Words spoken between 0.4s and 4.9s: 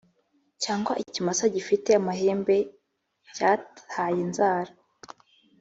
cyangwa ikimasa gifite amahembe cyat ye inzara